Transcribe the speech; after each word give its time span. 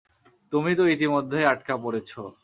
তুমি 0.51 0.71
তো 0.75 0.83
ইতিমধ্যেই 0.87 1.45
আটকা 1.45 1.75
পড়েছো। 1.77 2.21